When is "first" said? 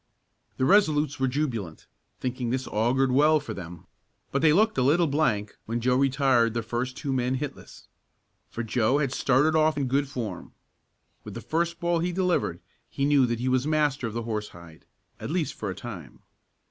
6.63-6.97, 11.39-11.79